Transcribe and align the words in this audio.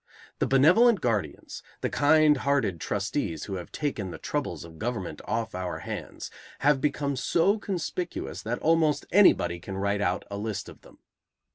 The 0.39 0.47
benevolent 0.47 0.99
guardians, 0.99 1.61
the 1.81 1.89
kind 1.91 2.37
hearted 2.37 2.81
trustees 2.81 3.43
who 3.43 3.57
have 3.57 3.71
taken 3.71 4.09
the 4.09 4.17
troubles 4.17 4.63
of 4.65 4.79
government 4.79 5.21
off 5.25 5.53
our 5.53 5.77
hands, 5.81 6.31
have 6.61 6.81
become 6.81 7.15
so 7.15 7.59
conspicuous 7.59 8.41
that 8.41 8.57
almost 8.63 9.05
anybody 9.11 9.59
can 9.59 9.77
write 9.77 10.01
out 10.01 10.25
a 10.31 10.37
list 10.37 10.67
of 10.69 10.81
them. 10.81 10.97